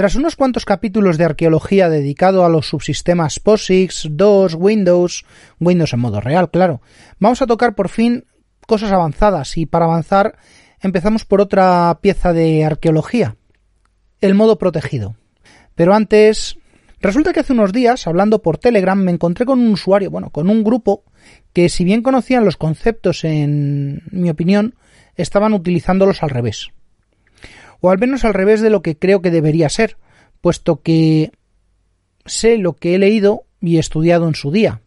Tras 0.00 0.14
unos 0.14 0.34
cuantos 0.34 0.64
capítulos 0.64 1.18
de 1.18 1.26
arqueología 1.26 1.90
dedicado 1.90 2.46
a 2.46 2.48
los 2.48 2.70
subsistemas 2.70 3.38
POSIX, 3.38 4.08
DOS, 4.12 4.54
Windows, 4.54 5.26
Windows 5.58 5.92
en 5.92 6.00
modo 6.00 6.22
real, 6.22 6.50
claro, 6.50 6.80
vamos 7.18 7.42
a 7.42 7.46
tocar 7.46 7.74
por 7.74 7.90
fin 7.90 8.24
cosas 8.66 8.92
avanzadas 8.92 9.58
y 9.58 9.66
para 9.66 9.84
avanzar 9.84 10.38
empezamos 10.80 11.26
por 11.26 11.42
otra 11.42 11.98
pieza 12.00 12.32
de 12.32 12.64
arqueología, 12.64 13.36
el 14.22 14.32
modo 14.32 14.56
protegido. 14.56 15.16
Pero 15.74 15.92
antes, 15.92 16.56
resulta 17.02 17.34
que 17.34 17.40
hace 17.40 17.52
unos 17.52 17.70
días, 17.70 18.06
hablando 18.06 18.40
por 18.40 18.56
Telegram, 18.56 18.98
me 18.98 19.12
encontré 19.12 19.44
con 19.44 19.60
un 19.60 19.68
usuario, 19.68 20.10
bueno, 20.10 20.30
con 20.30 20.48
un 20.48 20.64
grupo 20.64 21.04
que 21.52 21.68
si 21.68 21.84
bien 21.84 22.00
conocían 22.00 22.46
los 22.46 22.56
conceptos 22.56 23.22
en 23.22 24.00
mi 24.10 24.30
opinión, 24.30 24.76
estaban 25.14 25.52
utilizándolos 25.52 26.22
al 26.22 26.30
revés. 26.30 26.70
O 27.80 27.90
al 27.90 27.98
menos 27.98 28.24
al 28.24 28.34
revés 28.34 28.60
de 28.60 28.70
lo 28.70 28.82
que 28.82 28.96
creo 28.96 29.22
que 29.22 29.30
debería 29.30 29.68
ser, 29.68 29.96
puesto 30.40 30.82
que 30.82 31.32
sé 32.26 32.58
lo 32.58 32.74
que 32.74 32.94
he 32.94 32.98
leído 32.98 33.44
y 33.60 33.78
estudiado 33.78 34.28
en 34.28 34.34
su 34.34 34.50
día. 34.50 34.80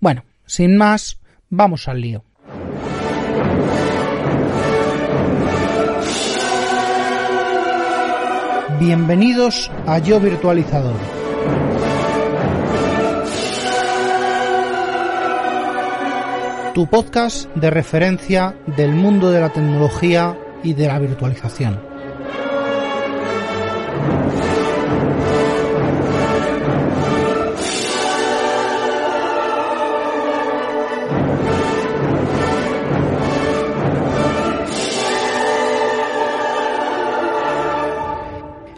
Bueno, 0.00 0.24
sin 0.46 0.76
más, 0.76 1.18
vamos 1.48 1.88
al 1.88 2.00
lío. 2.00 2.24
Bienvenidos 8.78 9.70
a 9.86 9.98
Yo 9.98 10.20
Virtualizador. 10.20 10.96
Tu 16.74 16.86
podcast 16.86 17.48
de 17.54 17.70
referencia 17.70 18.54
del 18.76 18.92
mundo 18.92 19.30
de 19.30 19.40
la 19.40 19.48
tecnología 19.48 20.38
y 20.62 20.74
de 20.74 20.86
la 20.88 20.98
virtualización. 20.98 21.85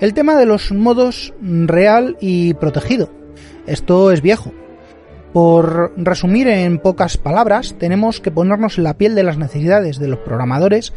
El 0.00 0.14
tema 0.14 0.36
de 0.36 0.46
los 0.46 0.70
modos 0.70 1.34
real 1.40 2.16
y 2.20 2.54
protegido. 2.54 3.12
Esto 3.66 4.12
es 4.12 4.22
viejo. 4.22 4.52
Por 5.32 5.92
resumir 5.96 6.46
en 6.46 6.78
pocas 6.78 7.16
palabras, 7.16 7.74
tenemos 7.80 8.20
que 8.20 8.30
ponernos 8.30 8.78
en 8.78 8.84
la 8.84 8.96
piel 8.96 9.16
de 9.16 9.24
las 9.24 9.38
necesidades 9.38 9.98
de 9.98 10.06
los 10.06 10.20
programadores 10.20 10.92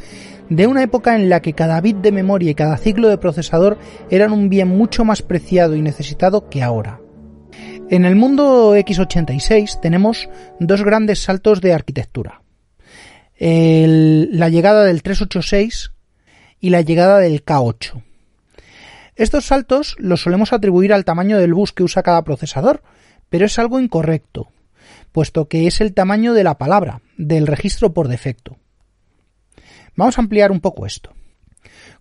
de 0.50 0.68
una 0.68 0.84
época 0.84 1.16
en 1.16 1.30
la 1.30 1.42
que 1.42 1.54
cada 1.54 1.82
bit 1.82 1.98
de 1.98 2.12
memoria 2.12 2.52
y 2.52 2.56
cada 2.56 2.78
ciclo 2.78 3.10
de 3.10 3.18
procesador 3.18 3.80
eran 4.12 4.34
un 4.34 4.50
bien 4.50 4.68
mucho 4.68 5.04
más 5.04 5.24
preciado 5.24 5.76
y 5.76 5.82
necesitado 5.82 6.48
que 6.48 6.62
ahora. 6.62 7.02
En 7.90 8.06
el 8.06 8.16
mundo 8.16 8.76
x86 8.76 9.80
tenemos 9.82 10.30
dos 10.60 10.84
grandes 10.84 11.24
saltos 11.24 11.60
de 11.60 11.74
arquitectura. 11.74 12.44
la 13.40 14.50
llegada 14.50 14.84
del 14.84 15.02
386 15.02 15.92
y 16.60 16.70
la 16.70 16.82
llegada 16.82 17.18
del 17.18 17.44
K8. 17.44 18.11
Estos 19.22 19.45
saltos 19.45 19.95
los 20.00 20.23
solemos 20.23 20.52
atribuir 20.52 20.91
al 20.91 21.05
tamaño 21.05 21.38
del 21.38 21.53
bus 21.53 21.73
que 21.73 21.83
usa 21.83 22.02
cada 22.02 22.23
procesador, 22.23 22.81
pero 23.30 23.45
es 23.45 23.59
algo 23.59 23.80
incorrecto, 23.80 24.47
puesto 25.11 25.47
que 25.47 25.67
es 25.67 25.80
el 25.80 25.94
tamaño 25.94 26.33
de 26.33 26.44
la 26.44 26.58
palabra, 26.58 27.03
del 27.17 27.45
registro 27.45 27.94
por 27.94 28.08
defecto. 28.08 28.58
Vamos 29.95 30.17
a 30.17 30.22
ampliar 30.22 30.52
un 30.52 30.59
poco 30.59 30.88
esto. 30.88 31.14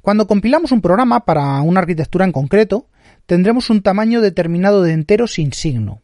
Cuando 0.00 0.26
compilamos 0.26 0.72
un 0.72 0.80
programa 0.80 1.26
para 1.26 1.60
una 1.60 1.80
arquitectura 1.80 2.24
en 2.24 2.32
concreto, 2.32 2.88
tendremos 3.26 3.68
un 3.68 3.82
tamaño 3.82 4.22
determinado 4.22 4.80
de 4.80 4.94
entero 4.94 5.26
sin 5.26 5.52
signo. 5.52 6.00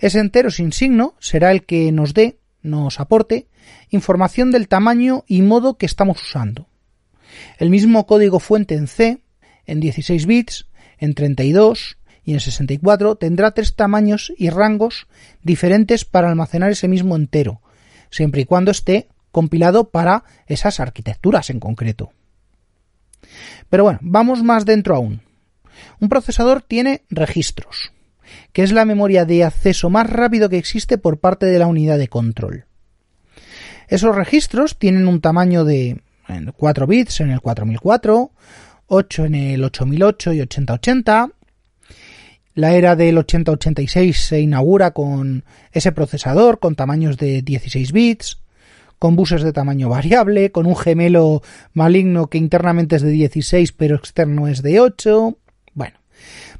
Ese 0.00 0.18
entero 0.18 0.50
sin 0.50 0.72
signo 0.72 1.14
será 1.20 1.52
el 1.52 1.64
que 1.64 1.92
nos 1.92 2.14
dé, 2.14 2.40
nos 2.62 2.98
aporte, 2.98 3.46
información 3.90 4.50
del 4.50 4.66
tamaño 4.66 5.22
y 5.28 5.42
modo 5.42 5.78
que 5.78 5.86
estamos 5.86 6.20
usando. 6.20 6.66
El 7.58 7.70
mismo 7.70 8.06
código 8.06 8.40
fuente 8.40 8.74
en 8.74 8.88
C 8.88 9.20
en 9.66 9.80
16 9.80 10.26
bits, 10.26 10.66
en 10.98 11.14
32 11.14 11.98
y 12.24 12.32
en 12.32 12.40
64 12.40 13.16
tendrá 13.16 13.52
tres 13.52 13.74
tamaños 13.74 14.32
y 14.36 14.50
rangos 14.50 15.06
diferentes 15.42 16.04
para 16.04 16.28
almacenar 16.28 16.70
ese 16.70 16.88
mismo 16.88 17.16
entero, 17.16 17.60
siempre 18.10 18.42
y 18.42 18.44
cuando 18.44 18.70
esté 18.70 19.08
compilado 19.30 19.90
para 19.90 20.24
esas 20.46 20.80
arquitecturas 20.80 21.50
en 21.50 21.60
concreto. 21.60 22.12
Pero 23.68 23.84
bueno, 23.84 23.98
vamos 24.02 24.42
más 24.42 24.64
dentro 24.64 24.94
aún. 24.94 25.22
Un 26.00 26.08
procesador 26.08 26.62
tiene 26.62 27.02
registros, 27.10 27.92
que 28.52 28.62
es 28.62 28.72
la 28.72 28.84
memoria 28.84 29.24
de 29.24 29.44
acceso 29.44 29.90
más 29.90 30.08
rápido 30.08 30.48
que 30.48 30.58
existe 30.58 30.98
por 30.98 31.18
parte 31.18 31.46
de 31.46 31.58
la 31.58 31.66
unidad 31.66 31.98
de 31.98 32.08
control. 32.08 32.66
Esos 33.88 34.14
registros 34.14 34.78
tienen 34.78 35.08
un 35.08 35.20
tamaño 35.20 35.64
de 35.64 36.00
4 36.56 36.86
bits 36.86 37.20
en 37.20 37.30
el 37.30 37.40
4004, 37.40 38.30
8 38.86 39.24
en 39.26 39.34
el 39.34 39.64
8008 39.64 40.32
y 40.32 40.40
8080. 40.42 41.30
La 42.54 42.74
era 42.74 42.94
del 42.94 43.18
8086 43.18 44.16
se 44.16 44.40
inaugura 44.40 44.92
con 44.92 45.44
ese 45.72 45.92
procesador 45.92 46.60
con 46.60 46.76
tamaños 46.76 47.16
de 47.16 47.42
16 47.42 47.92
bits, 47.92 48.38
con 48.98 49.16
buses 49.16 49.42
de 49.42 49.52
tamaño 49.52 49.88
variable, 49.88 50.52
con 50.52 50.66
un 50.66 50.76
gemelo 50.76 51.42
maligno 51.72 52.28
que 52.28 52.38
internamente 52.38 52.96
es 52.96 53.02
de 53.02 53.10
16 53.10 53.72
pero 53.72 53.96
externo 53.96 54.46
es 54.46 54.62
de 54.62 54.80
8. 54.80 55.36
Bueno, 55.72 55.98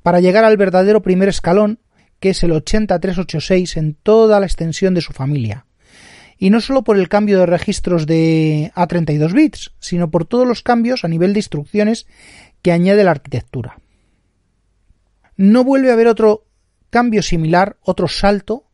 para 0.03 0.21
llegar 0.21 0.45
al 0.45 0.57
verdadero 0.57 1.01
primer 1.03 1.29
escalón, 1.29 1.79
que 2.19 2.31
es 2.31 2.43
el 2.43 2.53
80386 2.53 3.77
en 3.77 3.95
toda 3.95 4.41
la 4.41 4.47
extensión 4.47 4.95
de 4.95 5.01
su 5.01 5.13
familia 5.13 5.67
y 6.39 6.51
no 6.51 6.61
solo 6.61 6.83
por 6.83 6.99
el 6.99 7.09
cambio 7.09 7.39
de 7.39 7.47
registros 7.47 8.07
de 8.07 8.73
a 8.75 8.87
32 8.87 9.33
bits, 9.33 9.73
sino 9.79 10.11
por 10.11 10.27
todos 10.27 10.47
los 10.47 10.63
cambios 10.63 11.05
a 11.05 11.09
nivel 11.09 11.33
de 11.33 11.41
instrucciones 11.41 12.07
que 12.63 12.73
añade 12.73 13.05
la 13.05 13.13
arquitectura. 13.13 13.79
No 15.37 15.65
vuelve 15.65 15.91
a 15.91 15.95
haber 15.95 16.07
otro 16.07 16.47
cambio 16.91 17.23
similar, 17.23 17.77
otro 17.83 18.09
salto, 18.09 18.65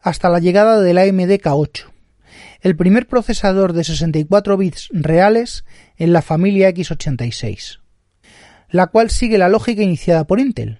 hasta 0.00 0.28
la 0.28 0.38
llegada 0.38 0.80
del 0.80 0.98
AMD 0.98 1.40
K8, 1.40 1.86
el 2.60 2.76
primer 2.76 3.06
procesador 3.06 3.72
de 3.72 3.84
64 3.84 4.56
bits 4.56 4.88
reales 4.92 5.64
en 5.96 6.12
la 6.12 6.20
familia 6.20 6.68
x86, 6.70 7.80
la 8.68 8.88
cual 8.88 9.10
sigue 9.10 9.38
la 9.38 9.48
lógica 9.48 9.82
iniciada 9.82 10.26
por 10.26 10.40
Intel. 10.40 10.78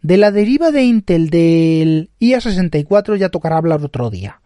De 0.00 0.16
la 0.16 0.32
deriva 0.32 0.72
de 0.72 0.82
Intel 0.82 1.30
del 1.30 2.10
IA64 2.18 3.16
ya 3.16 3.28
tocará 3.28 3.56
hablar 3.56 3.84
otro 3.84 4.10
día 4.10 4.42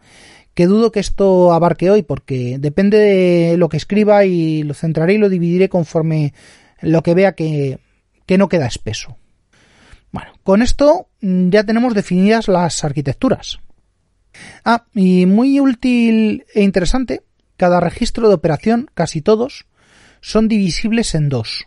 que 0.57 0.67
dudo 0.67 0.91
que 0.91 1.01
esto 1.01 1.53
abarque 1.53 1.91
hoy 1.91 2.03
porque 2.03 2.57
depende 2.59 2.97
de 2.97 3.59
lo 3.59 3.69
que 3.69 3.77
escriba 3.77 4.25
y 4.25 4.63
lo 4.63 4.73
centraré 4.73 5.13
y 5.13 5.19
lo 5.19 5.29
dividiré 5.29 5.69
conforme 5.69 6.33
lo 6.81 7.03
que 7.03 7.13
vea 7.13 7.35
que, 7.35 7.79
que 8.25 8.39
no 8.39 8.49
queda 8.49 8.67
espeso. 8.67 9.19
Bueno, 10.13 10.33
con 10.45 10.63
esto 10.63 11.11
mm, 11.21 11.51
ya 11.51 11.63
tenemos 11.65 11.93
definidas 11.93 12.49
las 12.49 12.83
arquitecturas. 12.85 13.59
Ah, 14.65 14.87
y 14.95 15.27
muy 15.27 15.61
útil 15.61 16.47
e 16.55 16.63
interesante, 16.63 17.23
cada 17.59 17.79
registro 17.79 18.29
de 18.29 18.35
operación, 18.37 18.91
casi 18.95 19.21
todos, 19.21 19.67
son 20.23 20.49
divisibles 20.49 21.15
en 21.15 21.29
dos. 21.29 21.67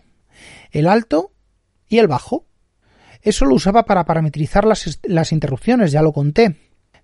El 0.71 0.87
alto 0.87 1.31
y 1.87 1.99
el 1.99 2.07
bajo. 2.07 2.47
Eso 3.21 3.45
lo 3.45 3.53
usaba 3.53 3.85
para 3.85 4.05
parametrizar 4.05 4.65
las, 4.65 4.99
las 5.03 5.31
interrupciones, 5.31 5.91
ya 5.91 6.01
lo 6.01 6.11
conté. 6.11 6.55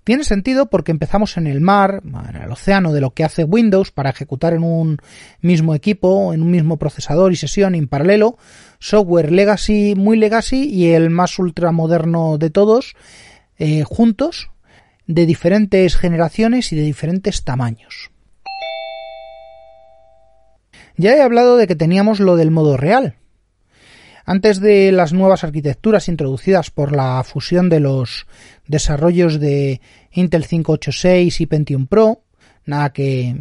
Tiene 0.05 0.23
sentido 0.23 0.67
porque 0.67 0.91
empezamos 0.91 1.35
en 1.35 1.47
el 1.47 1.61
mar, 1.61 2.03
en 2.03 2.35
el 2.39 2.51
océano 2.51 2.93
de 2.93 3.01
lo 3.01 3.15
que 3.15 3.23
hace 3.23 3.43
Windows 3.43 3.91
para 3.91 4.11
ejecutar 4.11 4.53
en 4.53 4.63
un 4.63 4.99
mismo 5.41 5.73
equipo, 5.73 6.31
en 6.31 6.43
un 6.43 6.51
mismo 6.51 6.77
procesador 6.77 7.33
y 7.33 7.35
sesión 7.35 7.73
en 7.73 7.87
paralelo, 7.87 8.37
software 8.77 9.31
legacy, 9.31 9.95
muy 9.97 10.15
legacy 10.15 10.69
y 10.69 10.91
el 10.91 11.09
más 11.09 11.39
ultramoderno 11.39 12.37
de 12.37 12.51
todos, 12.51 12.95
eh, 13.57 13.81
juntos, 13.83 14.51
de 15.07 15.25
diferentes 15.25 15.95
generaciones 15.97 16.71
y 16.71 16.75
de 16.75 16.83
diferentes 16.83 17.43
tamaños. 17.43 18.11
Ya 20.97 21.15
he 21.15 21.21
hablado 21.23 21.57
de 21.57 21.65
que 21.65 21.75
teníamos 21.75 22.19
lo 22.19 22.35
del 22.35 22.51
modo 22.51 22.77
real, 22.77 23.15
antes 24.25 24.59
de 24.59 24.91
las 24.91 25.13
nuevas 25.13 25.43
arquitecturas 25.43 26.09
introducidas 26.09 26.71
por 26.71 26.95
la 26.95 27.23
fusión 27.23 27.69
de 27.69 27.79
los 27.79 28.25
desarrollos 28.67 29.39
de 29.39 29.81
Intel 30.11 30.45
586 30.45 31.41
y 31.41 31.45
Pentium 31.45 31.87
Pro, 31.87 32.21
nada 32.65 32.91
que 32.91 33.35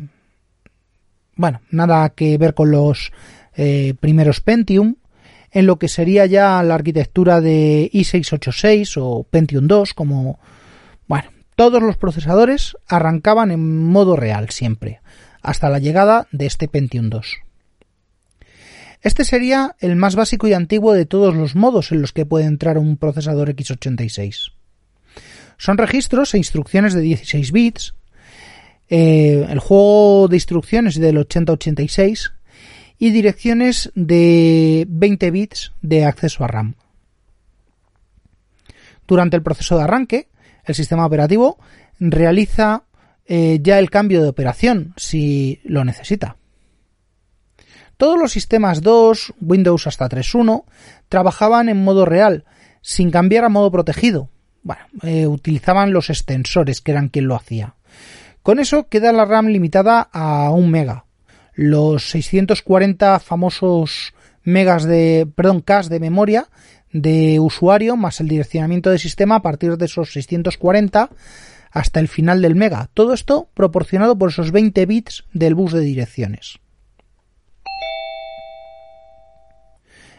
bueno, 1.36 1.60
nada 1.70 2.08
que 2.10 2.38
ver 2.38 2.54
con 2.54 2.70
los 2.70 3.12
eh, 3.56 3.94
primeros 3.98 4.40
Pentium, 4.40 4.96
en 5.50 5.66
lo 5.66 5.78
que 5.78 5.88
sería 5.88 6.26
ya 6.26 6.62
la 6.62 6.74
arquitectura 6.74 7.40
de 7.40 7.90
i686 7.92 9.00
o 9.00 9.24
Pentium 9.24 9.66
2, 9.66 9.94
como 9.94 10.38
bueno, 11.06 11.30
todos 11.56 11.82
los 11.82 11.96
procesadores 11.96 12.76
arrancaban 12.88 13.50
en 13.50 13.86
modo 13.86 14.16
real 14.16 14.50
siempre, 14.50 15.00
hasta 15.42 15.68
la 15.68 15.78
llegada 15.78 16.26
de 16.32 16.46
este 16.46 16.68
Pentium 16.68 17.08
2. 17.08 17.43
Este 19.04 19.26
sería 19.26 19.76
el 19.80 19.96
más 19.96 20.16
básico 20.16 20.48
y 20.48 20.54
antiguo 20.54 20.94
de 20.94 21.04
todos 21.04 21.36
los 21.36 21.54
modos 21.54 21.92
en 21.92 22.00
los 22.00 22.12
que 22.12 22.24
puede 22.24 22.46
entrar 22.46 22.78
un 22.78 22.96
procesador 22.96 23.54
x86. 23.54 24.52
Son 25.58 25.76
registros 25.76 26.32
e 26.32 26.38
instrucciones 26.38 26.94
de 26.94 27.02
16 27.02 27.52
bits. 27.52 27.94
Eh, 28.88 29.46
el 29.46 29.58
juego 29.58 30.26
de 30.28 30.36
instrucciones 30.36 30.98
del 30.98 31.18
8086 31.18 32.32
y 32.98 33.10
direcciones 33.10 33.92
de 33.94 34.86
20 34.88 35.30
bits 35.30 35.72
de 35.82 36.06
acceso 36.06 36.42
a 36.42 36.48
RAM. 36.48 36.74
Durante 39.06 39.36
el 39.36 39.42
proceso 39.42 39.76
de 39.76 39.84
arranque, 39.84 40.28
el 40.64 40.74
sistema 40.74 41.04
operativo 41.04 41.58
realiza 42.00 42.84
eh, 43.26 43.58
ya 43.60 43.78
el 43.78 43.90
cambio 43.90 44.22
de 44.22 44.28
operación 44.30 44.94
si 44.96 45.60
lo 45.64 45.84
necesita. 45.84 46.38
Todos 47.96 48.18
los 48.18 48.32
sistemas 48.32 48.82
2, 48.82 49.34
Windows 49.40 49.86
hasta 49.86 50.08
3.1, 50.08 50.64
trabajaban 51.08 51.68
en 51.68 51.82
modo 51.82 52.04
real, 52.04 52.44
sin 52.80 53.10
cambiar 53.10 53.44
a 53.44 53.48
modo 53.48 53.70
protegido. 53.70 54.28
Bueno, 54.62 54.82
eh, 55.02 55.26
utilizaban 55.26 55.92
los 55.92 56.10
extensores, 56.10 56.80
que 56.80 56.92
eran 56.92 57.08
quien 57.08 57.28
lo 57.28 57.34
hacía. 57.34 57.74
Con 58.42 58.60
eso 58.60 58.88
queda 58.88 59.12
la 59.12 59.24
RAM 59.24 59.46
limitada 59.46 60.08
a 60.12 60.50
1 60.50 60.68
mega. 60.68 61.06
Los 61.54 62.10
640 62.10 63.20
famosos 63.20 64.14
megas 64.42 64.84
de, 64.84 65.28
perdón, 65.34 65.60
K 65.60 65.82
de 65.84 66.00
memoria 66.00 66.48
de 66.92 67.40
usuario 67.40 67.96
más 67.96 68.20
el 68.20 68.28
direccionamiento 68.28 68.90
de 68.90 68.98
sistema 68.98 69.36
a 69.36 69.42
partir 69.42 69.76
de 69.76 69.84
esos 69.86 70.12
640 70.12 71.10
hasta 71.70 72.00
el 72.00 72.08
final 72.08 72.40
del 72.40 72.54
mega. 72.54 72.88
Todo 72.94 73.12
esto 73.12 73.48
proporcionado 73.52 74.16
por 74.16 74.30
esos 74.30 74.52
20 74.52 74.86
bits 74.86 75.24
del 75.32 75.54
bus 75.54 75.72
de 75.72 75.80
direcciones. 75.80 76.60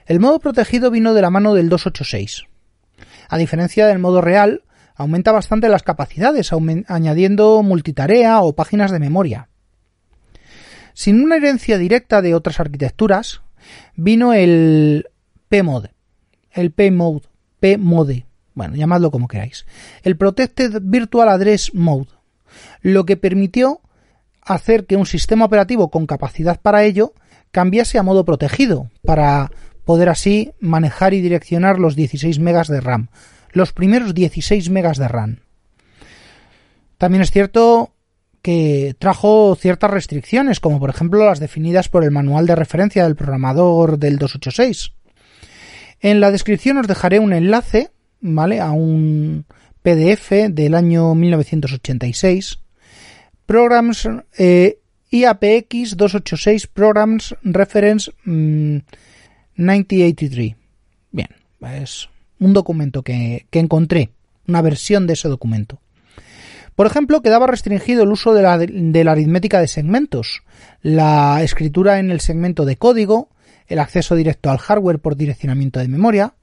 El 0.05 0.19
modo 0.19 0.39
protegido 0.39 0.91
vino 0.91 1.13
de 1.13 1.21
la 1.21 1.29
mano 1.29 1.53
del 1.53 1.69
286. 1.69 2.43
A 3.27 3.37
diferencia 3.37 3.87
del 3.87 3.99
modo 3.99 4.21
real, 4.21 4.63
aumenta 4.95 5.31
bastante 5.31 5.67
las 5.67 5.83
capacidades, 5.83 6.51
añadiendo 6.87 7.61
multitarea 7.63 8.41
o 8.41 8.53
páginas 8.53 8.91
de 8.91 8.99
memoria. 8.99 9.49
Sin 10.93 11.21
una 11.21 11.37
herencia 11.37 11.77
directa 11.77 12.21
de 12.21 12.35
otras 12.35 12.59
arquitecturas, 12.59 13.41
vino 13.95 14.33
el 14.33 15.07
PMOD, 15.49 15.87
el 16.51 16.71
PMOD, 16.71 17.23
PMODE, 17.59 18.25
bueno, 18.53 18.75
llamadlo 18.75 19.11
como 19.11 19.27
queráis, 19.27 19.65
el 20.03 20.15
Protected 20.15 20.81
Virtual 20.81 21.27
Address 21.27 21.73
Mode, 21.73 22.07
lo 22.81 23.05
que 23.05 23.17
permitió 23.17 23.81
hacer 24.41 24.85
que 24.85 24.95
un 24.95 25.05
sistema 25.05 25.45
operativo 25.45 25.89
con 25.89 26.05
capacidad 26.05 26.61
para 26.61 26.83
ello 26.83 27.13
cambiase 27.51 27.97
a 27.97 28.03
modo 28.03 28.23
protegido, 28.23 28.89
para 29.03 29.51
poder 29.85 30.09
así 30.09 30.51
manejar 30.59 31.13
y 31.13 31.21
direccionar 31.21 31.79
los 31.79 31.95
16 31.95 32.39
megas 32.39 32.67
de 32.67 32.81
RAM, 32.81 33.09
los 33.51 33.71
primeros 33.71 34.13
16 34.13 34.69
megas 34.69 34.97
de 34.97 35.07
RAM. 35.07 35.39
También 36.97 37.21
es 37.21 37.31
cierto 37.31 37.93
que 38.41 38.95
trajo 38.99 39.55
ciertas 39.55 39.89
restricciones, 39.89 40.59
como 40.59 40.79
por 40.79 40.89
ejemplo 40.89 41.25
las 41.25 41.39
definidas 41.39 41.89
por 41.89 42.03
el 42.03 42.11
manual 42.11 42.45
de 42.45 42.55
referencia 42.55 43.03
del 43.03 43.15
programador 43.15 43.97
del 43.97 44.17
286. 44.17 44.91
En 46.01 46.19
la 46.19 46.31
descripción 46.31 46.77
os 46.77 46.87
dejaré 46.87 47.19
un 47.19 47.33
enlace, 47.33 47.89
¿vale? 48.21 48.59
A 48.59 48.71
un 48.71 49.45
PDF 49.81 50.49
del 50.49 50.75
año 50.75 51.15
1986. 51.15 52.59
Programs 53.45 54.07
eh, 54.37 54.79
IAPX 55.09 55.97
286 55.97 56.67
Programs 56.67 57.35
Reference 57.43 58.11
mm, 58.25 58.77
1983. 59.55 60.55
Bien, 61.11 61.29
es 61.73 62.09
un 62.39 62.53
documento 62.53 63.01
que, 63.03 63.45
que 63.49 63.59
encontré, 63.59 64.11
una 64.47 64.61
versión 64.61 65.07
de 65.07 65.13
ese 65.13 65.27
documento. 65.27 65.79
Por 66.75 66.87
ejemplo, 66.87 67.21
quedaba 67.21 67.47
restringido 67.47 68.03
el 68.03 68.11
uso 68.11 68.33
de 68.33 68.41
la, 68.41 68.57
de 68.57 69.03
la, 69.03 69.13
aritmética 69.13 69.61
de 69.61 69.67
segmentos, 69.67 70.43
la 70.81 71.41
escritura 71.41 71.99
en 71.99 72.11
el 72.11 72.19
segmento 72.19 72.65
de 72.65 72.75
código, 72.75 73.29
el 73.67 73.79
acceso 73.79 74.15
directo 74.15 74.51
al 74.51 74.57
hardware 74.57 74.99
por 74.99 75.15
direccionamiento 75.15 75.79
de 75.79 75.87
memoria. 75.87 76.33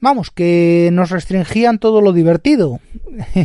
Vamos, 0.00 0.30
que 0.30 0.90
nos 0.92 1.10
restringían 1.10 1.78
todo 1.78 2.00
lo 2.00 2.12
divertido. 2.12 2.80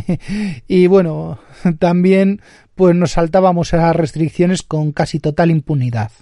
y 0.68 0.86
bueno, 0.86 1.40
también 1.80 2.40
pues 2.76 2.94
nos 2.94 3.12
saltábamos 3.12 3.74
a 3.74 3.78
las 3.78 3.96
restricciones 3.96 4.62
con 4.62 4.92
casi 4.92 5.18
total 5.18 5.50
impunidad. 5.50 6.12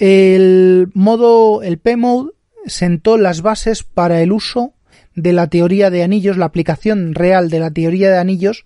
El 0.00 0.90
modo, 0.94 1.62
el 1.62 1.76
P-Mode 1.76 2.32
sentó 2.64 3.18
las 3.18 3.42
bases 3.42 3.82
para 3.82 4.22
el 4.22 4.32
uso 4.32 4.72
de 5.14 5.34
la 5.34 5.48
teoría 5.48 5.90
de 5.90 6.02
anillos, 6.02 6.38
la 6.38 6.46
aplicación 6.46 7.14
real 7.14 7.50
de 7.50 7.60
la 7.60 7.70
teoría 7.70 8.10
de 8.10 8.16
anillos 8.16 8.64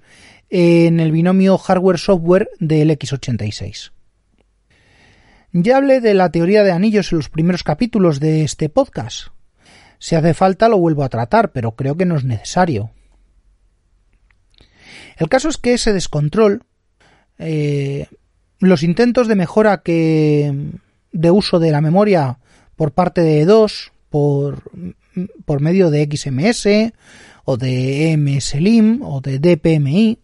en 0.48 1.00
el 1.00 1.10
binomio 1.10 1.58
hardware-software 1.58 2.50
del 2.60 2.88
x86. 2.90 3.90
Ya 5.50 5.76
hablé 5.78 6.00
de 6.00 6.14
la 6.14 6.30
teoría 6.30 6.62
de 6.62 6.70
anillos 6.70 7.10
en 7.10 7.18
los 7.18 7.30
primeros 7.30 7.64
capítulos 7.64 8.20
de 8.20 8.44
este 8.44 8.68
podcast. 8.68 9.28
Si 9.98 10.14
hace 10.14 10.34
falta 10.34 10.68
lo 10.68 10.78
vuelvo 10.78 11.02
a 11.02 11.08
tratar, 11.08 11.50
pero 11.50 11.72
creo 11.72 11.96
que 11.96 12.06
no 12.06 12.16
es 12.16 12.22
necesario. 12.22 12.92
El 15.16 15.28
caso 15.28 15.48
es 15.48 15.56
que 15.56 15.74
ese 15.74 15.92
descontrol, 15.92 16.62
eh, 17.38 18.06
los 18.60 18.84
intentos 18.84 19.26
de 19.26 19.34
mejora 19.34 19.82
que 19.82 20.78
de 21.14 21.30
uso 21.30 21.58
de 21.58 21.70
la 21.70 21.80
memoria 21.80 22.38
por 22.76 22.92
parte 22.92 23.22
de 23.22 23.46
E2, 23.46 23.92
por, 24.10 24.70
por 25.46 25.62
medio 25.62 25.90
de 25.90 26.06
XMS 26.10 26.92
o 27.44 27.56
de 27.56 28.16
MSLIM 28.18 29.00
o 29.02 29.20
de 29.20 29.38
DPMI, 29.38 30.18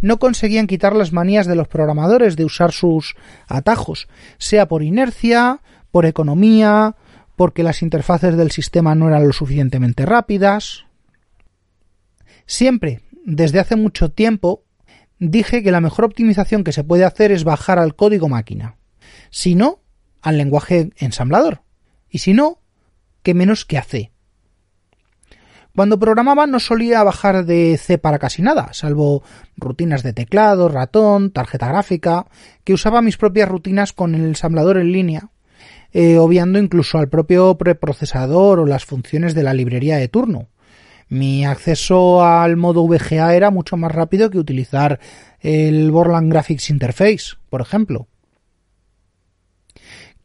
no 0.00 0.18
conseguían 0.18 0.66
quitar 0.66 0.96
las 0.96 1.12
manías 1.12 1.46
de 1.46 1.56
los 1.56 1.68
programadores 1.68 2.36
de 2.36 2.44
usar 2.44 2.72
sus 2.72 3.16
atajos, 3.48 4.08
sea 4.38 4.66
por 4.66 4.82
inercia, 4.82 5.60
por 5.90 6.06
economía, 6.06 6.96
porque 7.36 7.62
las 7.62 7.82
interfaces 7.82 8.36
del 8.36 8.50
sistema 8.50 8.94
no 8.94 9.08
eran 9.08 9.26
lo 9.26 9.32
suficientemente 9.32 10.06
rápidas. 10.06 10.84
Siempre, 12.46 13.02
desde 13.24 13.60
hace 13.60 13.76
mucho 13.76 14.10
tiempo, 14.10 14.62
dije 15.18 15.62
que 15.62 15.72
la 15.72 15.80
mejor 15.80 16.04
optimización 16.04 16.64
que 16.64 16.72
se 16.72 16.84
puede 16.84 17.04
hacer 17.04 17.32
es 17.32 17.44
bajar 17.44 17.78
al 17.78 17.94
código 17.94 18.28
máquina. 18.28 18.76
Si 19.30 19.54
no, 19.54 19.80
al 20.22 20.38
lenguaje 20.38 20.90
ensamblador. 20.96 21.62
Y 22.10 22.18
si 22.18 22.34
no, 22.34 22.60
¿qué 23.22 23.34
menos 23.34 23.64
que 23.64 23.78
a 23.78 23.82
C. 23.82 24.12
Cuando 25.74 26.00
programaba 26.00 26.48
no 26.48 26.58
solía 26.58 27.04
bajar 27.04 27.44
de 27.44 27.78
C 27.78 27.98
para 27.98 28.18
casi 28.18 28.42
nada, 28.42 28.72
salvo 28.72 29.22
rutinas 29.56 30.02
de 30.02 30.12
teclado, 30.12 30.68
ratón, 30.68 31.30
tarjeta 31.30 31.68
gráfica, 31.68 32.26
que 32.64 32.72
usaba 32.72 33.00
mis 33.00 33.16
propias 33.16 33.48
rutinas 33.48 33.92
con 33.92 34.16
el 34.16 34.22
ensamblador 34.22 34.78
en 34.78 34.90
línea, 34.90 35.30
eh, 35.92 36.18
obviando 36.18 36.58
incluso 36.58 36.98
al 36.98 37.08
propio 37.08 37.56
preprocesador 37.56 38.58
o 38.58 38.66
las 38.66 38.84
funciones 38.84 39.34
de 39.34 39.44
la 39.44 39.54
librería 39.54 39.98
de 39.98 40.08
turno. 40.08 40.48
Mi 41.08 41.46
acceso 41.46 42.24
al 42.24 42.56
modo 42.56 42.86
VGA 42.86 43.34
era 43.34 43.50
mucho 43.50 43.76
más 43.76 43.92
rápido 43.92 44.30
que 44.30 44.38
utilizar 44.38 44.98
el 45.40 45.90
Borland 45.92 46.30
Graphics 46.30 46.70
Interface, 46.70 47.36
por 47.48 47.60
ejemplo. 47.60 48.08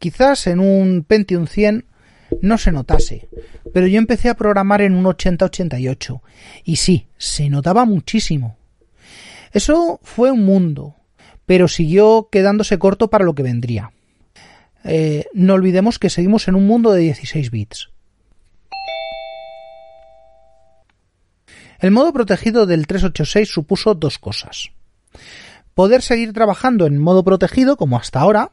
Quizás 0.04 0.46
en 0.48 0.60
un 0.60 1.02
Pentium 1.02 1.46
100 1.46 1.86
no 2.42 2.58
se 2.58 2.72
notase, 2.72 3.26
pero 3.72 3.86
yo 3.86 3.96
empecé 3.96 4.28
a 4.28 4.36
programar 4.36 4.82
en 4.82 4.94
un 4.94 5.06
80-88 5.06 6.20
y 6.62 6.76
sí, 6.76 7.06
se 7.16 7.48
notaba 7.48 7.86
muchísimo. 7.86 8.58
Eso 9.50 10.00
fue 10.02 10.30
un 10.30 10.44
mundo, 10.44 10.94
pero 11.46 11.68
siguió 11.68 12.28
quedándose 12.30 12.78
corto 12.78 13.08
para 13.08 13.24
lo 13.24 13.34
que 13.34 13.44
vendría. 13.44 13.92
Eh, 14.84 15.24
no 15.32 15.54
olvidemos 15.54 15.98
que 15.98 16.10
seguimos 16.10 16.48
en 16.48 16.56
un 16.56 16.66
mundo 16.66 16.92
de 16.92 17.00
16 17.00 17.50
bits. 17.50 17.88
El 21.78 21.92
modo 21.92 22.12
protegido 22.12 22.66
del 22.66 22.86
386 22.86 23.48
supuso 23.48 23.94
dos 23.94 24.18
cosas. 24.18 24.70
Poder 25.72 26.02
seguir 26.02 26.34
trabajando 26.34 26.84
en 26.84 26.98
modo 26.98 27.24
protegido 27.24 27.78
como 27.78 27.96
hasta 27.96 28.20
ahora, 28.20 28.52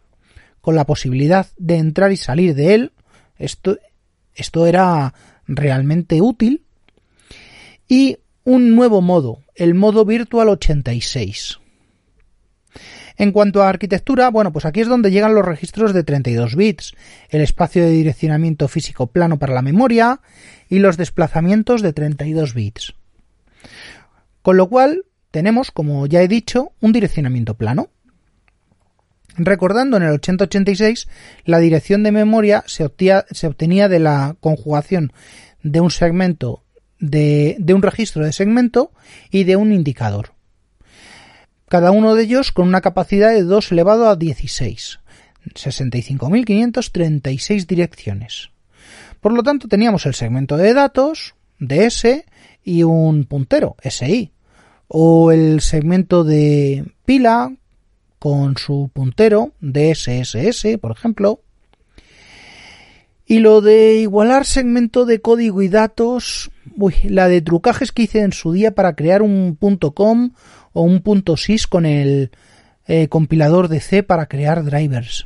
con 0.61 0.75
la 0.75 0.85
posibilidad 0.85 1.47
de 1.57 1.77
entrar 1.77 2.11
y 2.11 2.17
salir 2.17 2.55
de 2.55 2.73
él. 2.75 2.91
Esto, 3.37 3.77
esto 4.35 4.65
era 4.67 5.13
realmente 5.47 6.21
útil. 6.21 6.63
Y 7.87 8.17
un 8.43 8.75
nuevo 8.75 9.01
modo, 9.01 9.39
el 9.55 9.73
modo 9.73 10.05
Virtual 10.05 10.49
86. 10.49 11.59
En 13.17 13.31
cuanto 13.31 13.61
a 13.61 13.69
arquitectura, 13.69 14.29
bueno, 14.29 14.51
pues 14.51 14.65
aquí 14.65 14.79
es 14.79 14.87
donde 14.87 15.11
llegan 15.11 15.35
los 15.35 15.45
registros 15.45 15.93
de 15.93 16.03
32 16.03 16.55
bits, 16.55 16.95
el 17.29 17.41
espacio 17.41 17.83
de 17.83 17.91
direccionamiento 17.91 18.67
físico 18.67 19.07
plano 19.07 19.37
para 19.37 19.53
la 19.53 19.61
memoria 19.61 20.21
y 20.69 20.79
los 20.79 20.97
desplazamientos 20.97 21.81
de 21.81 21.93
32 21.93 22.53
bits. 22.53 22.93
Con 24.41 24.57
lo 24.57 24.69
cual, 24.69 25.05
tenemos, 25.29 25.71
como 25.71 26.07
ya 26.07 26.21
he 26.21 26.27
dicho, 26.27 26.71
un 26.79 26.93
direccionamiento 26.93 27.53
plano. 27.53 27.89
Recordando 29.37 29.97
en 29.97 30.03
el 30.03 30.13
8086, 30.13 31.09
la 31.45 31.59
dirección 31.59 32.03
de 32.03 32.11
memoria 32.11 32.63
se 32.67 32.83
obtenía, 32.83 33.87
de 33.87 33.99
la 33.99 34.35
conjugación 34.39 35.13
de 35.63 35.79
un 35.79 35.91
segmento 35.91 36.63
de, 36.99 37.55
un 37.73 37.81
registro 37.81 38.25
de 38.25 38.33
segmento 38.33 38.91
y 39.31 39.45
de 39.45 39.55
un 39.55 39.73
indicador. 39.73 40.33
Cada 41.67 41.89
uno 41.91 42.13
de 42.15 42.23
ellos 42.23 42.51
con 42.51 42.67
una 42.67 42.81
capacidad 42.81 43.31
de 43.31 43.43
2 43.43 43.71
elevado 43.71 44.09
a 44.09 44.15
16. 44.15 44.99
65.536 45.55 47.65
direcciones. 47.65 48.51
Por 49.21 49.33
lo 49.33 49.41
tanto, 49.43 49.67
teníamos 49.67 50.05
el 50.05 50.13
segmento 50.13 50.55
de 50.57 50.73
datos, 50.73 51.33
DS, 51.59 52.23
y 52.63 52.83
un 52.83 53.25
puntero, 53.25 53.75
SI. 53.83 54.31
O 54.87 55.31
el 55.31 55.61
segmento 55.61 56.23
de 56.23 56.85
pila 57.05 57.51
con 58.21 58.55
su 58.55 58.91
puntero, 58.93 59.53
DSSS, 59.61 60.77
por 60.79 60.91
ejemplo. 60.91 61.41
Y 63.25 63.39
lo 63.39 63.61
de 63.61 63.95
igualar 63.95 64.45
segmento 64.45 65.07
de 65.07 65.21
código 65.21 65.63
y 65.63 65.69
datos, 65.69 66.51
uy, 66.77 66.93
la 67.05 67.27
de 67.27 67.41
trucajes 67.41 67.91
que 67.91 68.03
hice 68.03 68.19
en 68.19 68.31
su 68.31 68.51
día 68.51 68.75
para 68.75 68.95
crear 68.95 69.23
un 69.23 69.57
.com 69.95 70.33
o 70.71 70.83
un 70.83 71.01
.sys 71.35 71.65
con 71.65 71.87
el 71.87 72.29
eh, 72.85 73.07
compilador 73.07 73.69
de 73.69 73.79
C 73.79 74.03
para 74.03 74.27
crear 74.27 74.63
drivers. 74.65 75.25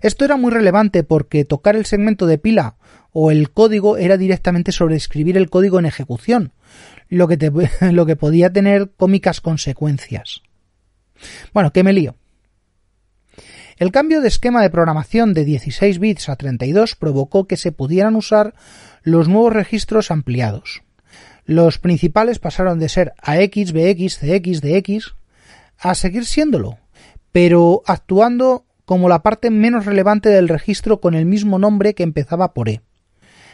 Esto 0.00 0.24
era 0.24 0.36
muy 0.36 0.50
relevante 0.50 1.02
porque 1.04 1.44
tocar 1.44 1.76
el 1.76 1.86
segmento 1.86 2.26
de 2.26 2.38
pila 2.38 2.76
o 3.12 3.30
el 3.30 3.50
código 3.50 3.96
era 3.96 4.16
directamente 4.16 4.72
sobreescribir 4.72 5.36
el 5.36 5.50
código 5.50 5.78
en 5.78 5.86
ejecución, 5.86 6.52
lo 7.08 7.28
que, 7.28 7.36
lo 7.92 8.06
que 8.06 8.16
podía 8.16 8.52
tener 8.52 8.90
cómicas 8.96 9.40
consecuencias. 9.40 10.42
Bueno, 11.52 11.72
que 11.72 11.84
me 11.84 11.92
lío. 11.92 12.16
El 13.76 13.92
cambio 13.92 14.20
de 14.20 14.28
esquema 14.28 14.60
de 14.60 14.70
programación 14.70 15.32
de 15.32 15.44
16 15.44 15.98
bits 15.98 16.28
a 16.28 16.36
32 16.36 16.96
provocó 16.96 17.46
que 17.46 17.56
se 17.56 17.72
pudieran 17.72 18.14
usar 18.14 18.54
los 19.02 19.28
nuevos 19.28 19.54
registros 19.54 20.10
ampliados. 20.10 20.82
Los 21.46 21.78
principales 21.78 22.38
pasaron 22.38 22.78
de 22.78 22.90
ser 22.90 23.14
AX, 23.22 23.72
BX, 23.72 24.18
CX, 24.18 24.60
DX 24.60 25.14
a 25.78 25.94
seguir 25.94 26.26
siéndolo, 26.26 26.78
pero 27.32 27.82
actuando 27.86 28.66
como 28.90 29.08
la 29.08 29.22
parte 29.22 29.50
menos 29.50 29.86
relevante 29.86 30.30
del 30.30 30.48
registro 30.48 31.00
con 31.00 31.14
el 31.14 31.24
mismo 31.24 31.60
nombre 31.60 31.94
que 31.94 32.02
empezaba 32.02 32.52
por 32.52 32.68
E. 32.68 32.80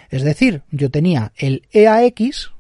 Es 0.09 0.23
decir, 0.23 0.63
yo 0.71 0.91
tenía 0.91 1.35
el 1.37 1.69
EAX, 1.73 2.53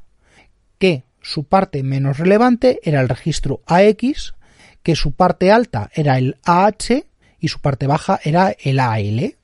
que 0.78 1.04
su 1.22 1.44
parte 1.44 1.82
menos 1.82 2.18
relevante 2.18 2.80
era 2.82 3.00
el 3.00 3.08
registro 3.08 3.62
AX, 3.64 4.34
que 4.82 4.94
su 4.94 5.12
parte 5.12 5.50
alta 5.50 5.90
era 5.94 6.18
el 6.18 6.36
AH 6.44 7.06
y 7.40 7.48
su 7.48 7.60
parte 7.60 7.86
baja 7.86 8.20
era 8.22 8.54
el 8.62 8.78
AL. 8.78 9.36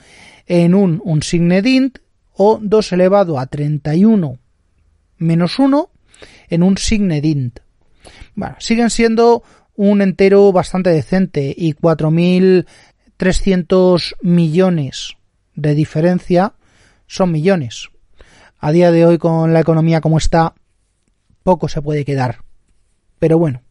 en 0.46 0.74
un, 0.74 1.00
un 1.04 1.20
int 1.64 1.98
o 2.34 2.58
2 2.60 2.92
elevado 2.92 3.38
a 3.38 3.46
31 3.46 4.38
menos 5.18 5.58
1 5.58 5.90
en 6.48 6.62
un 6.62 6.76
int. 7.22 7.58
Bueno, 8.34 8.56
siguen 8.58 8.88
siendo 8.90 9.42
un 9.76 10.02
entero 10.02 10.52
bastante 10.52 10.90
decente 10.90 11.54
y 11.56 11.72
4.300 11.74 14.16
millones 14.22 15.16
de 15.54 15.74
diferencia 15.74 16.54
son 17.06 17.32
millones. 17.32 17.88
A 18.58 18.72
día 18.72 18.90
de 18.90 19.06
hoy 19.06 19.18
con 19.18 19.52
la 19.52 19.60
economía 19.60 20.00
como 20.00 20.16
está, 20.18 20.54
poco 21.42 21.68
se 21.68 21.82
puede 21.82 22.04
quedar. 22.04 22.47
Pero 23.18 23.38
bueno. 23.38 23.62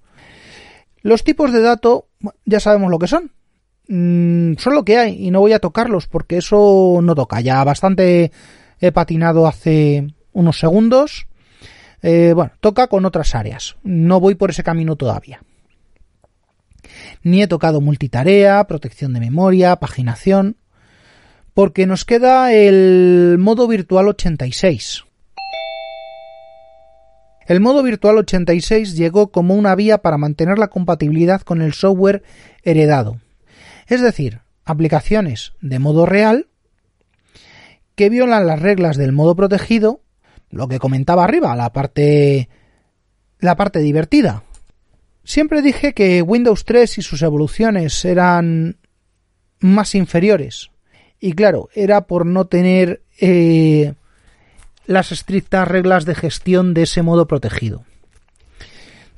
Los 1.02 1.24
tipos 1.24 1.54
de 1.54 1.62
dato 1.62 2.08
ya 2.46 2.60
sabemos 2.60 2.92
lo 2.92 3.00
que 3.00 3.08
son. 3.08 3.32
Mm, 3.88 4.58
son 4.58 4.76
lo 4.76 4.84
que 4.84 4.98
hay 4.98 5.26
y 5.26 5.32
no 5.32 5.40
voy 5.40 5.54
a 5.54 5.60
tocarlos 5.60 6.08
porque 6.08 6.38
eso 6.38 7.00
no 7.02 7.16
toca. 7.16 7.40
Ya 7.42 7.64
bastante 7.64 8.32
he 8.80 8.92
patinado 8.92 9.48
hace 9.48 10.08
unos 10.34 10.60
segundos. 10.60 11.28
Eh, 12.02 12.34
bueno, 12.36 12.52
toca 12.60 12.88
con 12.88 13.06
otras 13.06 13.36
áreas. 13.36 13.78
No 13.84 14.20
voy 14.20 14.36
por 14.36 14.50
ese 14.50 14.64
camino 14.64 14.96
todavía. 14.96 15.42
Ni 17.24 17.42
he 17.42 17.48
tocado 17.48 17.82
multitarea, 17.82 18.64
protección 18.66 19.14
de 19.14 19.20
memoria, 19.20 19.76
paginación. 19.78 20.58
Porque 21.54 21.88
nos 21.88 22.06
queda 22.06 22.54
el 22.54 23.38
modo 23.40 23.68
virtual 23.68 24.10
86. 24.10 25.07
El 27.48 27.62
modo 27.62 27.82
virtual 27.82 28.18
86 28.18 28.98
llegó 28.98 29.32
como 29.32 29.56
una 29.56 29.74
vía 29.74 30.00
para 30.00 30.18
mantener 30.18 30.60
la 30.60 30.68
compatibilidad 30.68 31.42
con 31.42 31.62
el 31.62 31.74
software 31.74 32.22
heredado, 32.62 33.22
es 33.88 34.02
decir, 34.02 34.42
aplicaciones 34.66 35.54
de 35.62 35.80
modo 35.80 36.06
real 36.06 36.48
que 37.96 38.10
violan 38.10 38.48
las 38.48 38.62
reglas 38.62 38.98
del 38.98 39.14
modo 39.14 39.34
protegido, 39.36 40.02
lo 40.50 40.68
que 40.68 40.78
comentaba 40.78 41.24
arriba, 41.24 41.56
la 41.56 41.72
parte 41.72 42.50
la 43.40 43.56
parte 43.56 43.80
divertida. 43.80 44.44
Siempre 45.24 45.62
dije 45.62 45.94
que 45.94 46.22
Windows 46.22 46.66
3 46.66 46.98
y 46.98 47.02
sus 47.02 47.22
evoluciones 47.22 48.04
eran 48.04 48.78
más 49.60 49.96
inferiores. 49.96 50.70
Y 51.20 51.34
claro, 51.34 51.70
era 51.74 52.02
por 52.08 52.26
no 52.26 52.46
tener 52.46 53.04
eh, 53.20 53.94
las 54.88 55.12
estrictas 55.12 55.68
reglas 55.68 56.06
de 56.06 56.16
gestión 56.16 56.74
de 56.74 56.84
ese 56.84 57.04
modo 57.04 57.28
protegido. 57.28 57.84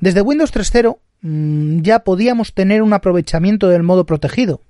Desde 0.00 0.20
Windows 0.20 0.52
3.0 0.52 0.98
mm, 1.22 1.80
ya 1.82 2.00
podíamos 2.00 2.52
tener 2.52 2.82
un 2.82 2.92
aprovechamiento 2.92 3.68
del 3.68 3.82
modo 3.82 4.04
protegido. 4.04 4.60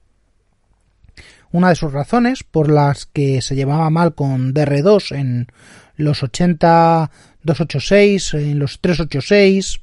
Una 1.51 1.71
de 1.71 1.75
sus 1.75 1.93
razones 1.93 2.45
por 2.45 2.71
las 2.71 3.07
que 3.07 3.43
se 3.43 3.57
llevaba 3.57 3.91
mal 3.91 4.15
con 4.15 4.55
DR2 4.55 5.17
en 5.17 5.49
los 5.97 6.23
80 6.23 7.11
286, 7.43 8.35
en 8.35 8.59
los 8.59 8.81
386, 8.81 9.81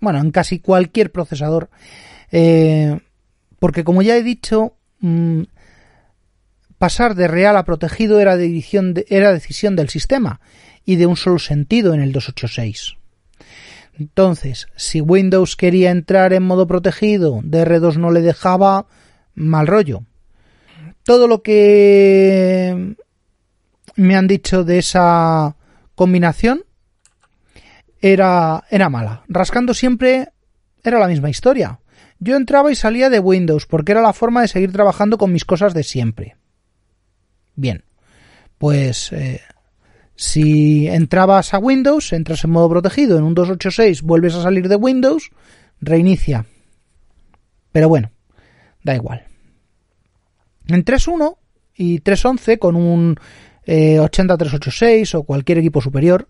bueno, 0.00 0.20
en 0.20 0.30
casi 0.30 0.58
cualquier 0.58 1.12
procesador, 1.12 1.70
eh, 2.32 2.98
porque 3.58 3.84
como 3.84 4.02
ya 4.02 4.16
he 4.16 4.22
dicho, 4.22 4.76
mm, 5.00 5.42
pasar 6.78 7.14
de 7.14 7.28
real 7.28 7.56
a 7.56 7.64
protegido 7.64 8.20
era, 8.20 8.36
decisión 8.36 8.94
del 9.76 9.88
sistema 9.88 10.40
y 10.84 10.96
de 10.96 11.06
un 11.06 11.16
solo 11.16 11.38
sentido 11.38 11.94
en 11.94 12.00
el 12.00 12.12
286. 12.12 12.96
Entonces, 13.98 14.66
si 14.76 15.00
Windows 15.00 15.56
quería 15.56 15.90
entrar 15.90 16.32
en 16.32 16.42
modo 16.42 16.66
protegido, 16.66 17.40
DR2 17.42 17.96
no 17.96 18.10
le 18.10 18.22
dejaba 18.22 18.86
mal 19.34 19.66
rollo. 19.66 20.02
Todo 21.04 21.28
lo 21.28 21.42
que 21.42 22.96
me 23.96 24.16
han 24.16 24.26
dicho 24.26 24.64
de 24.64 24.78
esa 24.78 25.56
combinación 25.94 26.64
era, 28.00 28.64
era 28.70 28.88
mala. 28.88 29.22
Rascando 29.28 29.74
siempre 29.74 30.28
era 30.82 30.98
la 30.98 31.08
misma 31.08 31.30
historia. 31.30 31.80
Yo 32.18 32.36
entraba 32.36 32.72
y 32.72 32.74
salía 32.74 33.10
de 33.10 33.20
Windows 33.20 33.66
porque 33.66 33.92
era 33.92 34.02
la 34.02 34.12
forma 34.12 34.42
de 34.42 34.48
seguir 34.48 34.72
trabajando 34.72 35.18
con 35.18 35.32
mis 35.32 35.44
cosas 35.44 35.72
de 35.74 35.82
siempre. 35.82 36.36
Bien, 37.56 37.84
pues 38.58 39.12
eh, 39.12 39.40
si 40.16 40.88
entrabas 40.88 41.54
a 41.54 41.58
Windows, 41.58 42.12
entras 42.12 42.44
en 42.44 42.50
modo 42.50 42.68
protegido, 42.68 43.18
en 43.18 43.24
un 43.24 43.34
286 43.34 44.02
vuelves 44.02 44.34
a 44.34 44.42
salir 44.42 44.68
de 44.68 44.76
Windows, 44.76 45.30
reinicia. 45.80 46.46
Pero 47.72 47.88
bueno, 47.88 48.12
da 48.82 48.94
igual. 48.94 49.24
En 50.68 50.84
3.1 50.84 51.36
y 51.74 52.00
3.11 52.00 52.58
con 52.58 52.76
un 52.76 53.16
80386 53.66 55.14
eh, 55.14 55.16
o 55.16 55.22
cualquier 55.24 55.58
equipo 55.58 55.80
superior, 55.80 56.28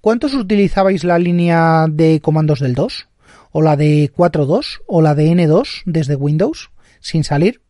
¿cuántos 0.00 0.34
utilizabais 0.34 1.04
la 1.04 1.18
línea 1.18 1.86
de 1.90 2.20
comandos 2.20 2.60
del 2.60 2.74
2? 2.74 3.08
¿O 3.52 3.62
la 3.62 3.76
de 3.76 4.10
4.2? 4.12 4.80
¿O 4.86 5.02
la 5.02 5.14
de 5.14 5.30
N2 5.30 5.82
desde 5.84 6.16
Windows? 6.16 6.70
Sin 7.00 7.24
salir. 7.24 7.60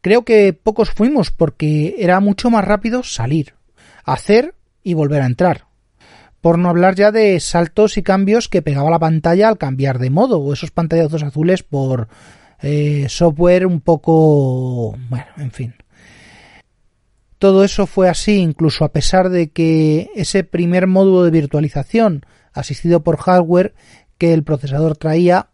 Creo 0.00 0.24
que 0.24 0.52
pocos 0.52 0.90
fuimos 0.90 1.30
porque 1.30 1.96
era 1.98 2.20
mucho 2.20 2.50
más 2.50 2.64
rápido 2.64 3.02
salir, 3.02 3.54
hacer 4.04 4.54
y 4.82 4.94
volver 4.94 5.22
a 5.22 5.26
entrar. 5.26 5.66
Por 6.40 6.58
no 6.58 6.70
hablar 6.70 6.94
ya 6.94 7.12
de 7.12 7.38
saltos 7.40 7.98
y 7.98 8.02
cambios 8.02 8.48
que 8.48 8.62
pegaba 8.62 8.90
la 8.90 8.98
pantalla 8.98 9.48
al 9.48 9.58
cambiar 9.58 9.98
de 9.98 10.08
modo, 10.08 10.40
o 10.40 10.52
esos 10.54 10.70
pantallazos 10.70 11.22
azules 11.22 11.62
por 11.62 12.08
eh, 12.62 13.06
software 13.08 13.66
un 13.66 13.80
poco... 13.80 14.96
bueno, 15.08 15.26
en 15.36 15.50
fin. 15.50 15.74
Todo 17.38 17.64
eso 17.64 17.86
fue 17.86 18.08
así 18.08 18.36
incluso 18.36 18.84
a 18.84 18.92
pesar 18.92 19.30
de 19.30 19.50
que 19.50 20.10
ese 20.14 20.44
primer 20.44 20.86
módulo 20.86 21.24
de 21.24 21.30
virtualización 21.30 22.26
asistido 22.52 23.02
por 23.02 23.16
hardware 23.16 23.74
que 24.18 24.34
el 24.34 24.44
procesador 24.44 24.96
traía 24.96 25.48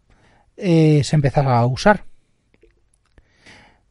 eh, 0.57 1.01
se 1.03 1.15
empezara 1.15 1.57
a 1.57 1.65
usar. 1.65 2.06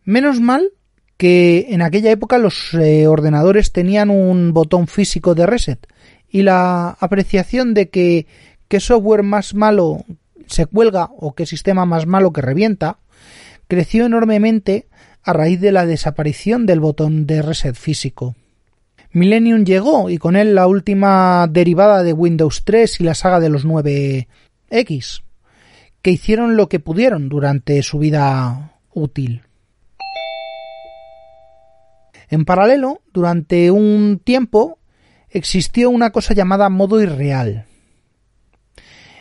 Menos 0.06 0.40
mal 0.40 0.70
que 1.16 1.66
en 1.70 1.82
aquella 1.82 2.12
época 2.12 2.38
los 2.38 2.72
eh, 2.74 3.08
ordenadores 3.08 3.72
tenían 3.72 4.08
un 4.08 4.52
botón 4.52 4.86
físico 4.86 5.34
de 5.34 5.46
reset 5.46 5.84
y 6.30 6.42
la 6.42 6.90
apreciación 7.00 7.74
de 7.74 7.90
que 7.90 8.28
qué 8.68 8.78
software 8.78 9.24
más 9.24 9.54
malo 9.54 10.04
se 10.46 10.66
cuelga 10.66 11.10
o 11.18 11.34
qué 11.34 11.44
sistema 11.44 11.86
más 11.86 12.06
malo 12.06 12.32
que 12.32 12.40
revienta 12.40 12.98
creció 13.66 14.06
enormemente 14.06 14.86
a 15.24 15.32
raíz 15.32 15.60
de 15.60 15.72
la 15.72 15.86
desaparición 15.86 16.66
del 16.66 16.78
botón 16.78 17.26
de 17.26 17.42
reset 17.42 17.74
físico. 17.74 18.36
Millennium 19.10 19.64
llegó 19.64 20.08
y 20.08 20.18
con 20.18 20.36
él 20.36 20.54
la 20.54 20.68
última 20.68 21.48
derivada 21.50 22.04
de 22.04 22.12
Windows 22.12 22.62
3 22.64 23.00
y 23.00 23.02
la 23.02 23.14
saga 23.14 23.40
de 23.40 23.48
los 23.48 23.66
9X, 23.66 25.22
que 26.00 26.10
hicieron 26.12 26.56
lo 26.56 26.68
que 26.68 26.78
pudieron 26.78 27.28
durante 27.28 27.82
su 27.82 27.98
vida 27.98 28.78
útil. 28.92 29.42
En 32.28 32.44
paralelo, 32.44 33.02
durante 33.12 33.70
un 33.70 34.20
tiempo, 34.22 34.78
existió 35.28 35.90
una 35.90 36.10
cosa 36.10 36.34
llamada 36.34 36.68
modo 36.68 37.00
irreal. 37.00 37.66